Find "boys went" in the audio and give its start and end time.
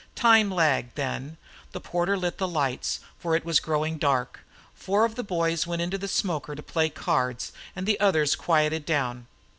5.23-5.83